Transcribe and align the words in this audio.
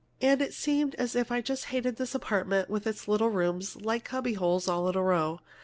"And 0.19 0.41
it 0.41 0.51
seemed 0.55 0.95
as 0.95 1.15
if 1.15 1.31
I 1.31 1.41
just 1.41 1.65
hated 1.65 1.97
this 1.97 2.15
apartment, 2.15 2.71
with 2.71 2.87
its 2.87 3.07
little 3.07 3.29
rooms, 3.29 3.75
like 3.79 4.03
cubbyholes, 4.03 4.67
all 4.67 4.89
in 4.89 4.95
a 4.95 5.03
row. 5.03 5.41